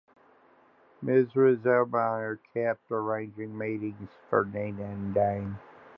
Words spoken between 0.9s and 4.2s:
Mrs. Almayer kept arranging meetings